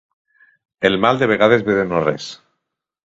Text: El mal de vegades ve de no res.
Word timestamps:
El 0.89 0.97
mal 1.05 1.19
de 1.23 1.27
vegades 1.33 1.65
ve 1.69 1.79
de 1.81 1.87
no 1.93 2.01
res. 2.09 2.31